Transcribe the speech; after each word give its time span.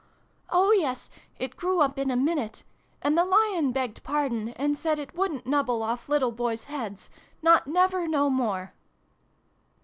"Oh 0.49 0.71
yes, 0.71 1.11
it 1.37 1.55
grew 1.55 1.79
up 1.79 1.99
in 1.99 2.09
a 2.09 2.15
minute. 2.15 2.63
And 3.03 3.15
the 3.15 3.23
Lion 3.23 3.71
begged 3.71 4.01
pardon, 4.01 4.49
and 4.55 4.75
said 4.75 4.97
it 4.97 5.13
wouldn't 5.13 5.45
nubble 5.45 5.83
off 5.83 6.09
little 6.09 6.31
boys' 6.31 6.63
heads 6.63 7.11
not 7.43 7.67
never 7.67 8.07
no 8.07 8.27
more 8.27 8.73